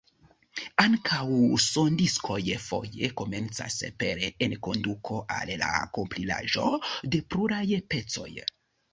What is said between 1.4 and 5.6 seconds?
sondiskoj foje komencas per enkonduko al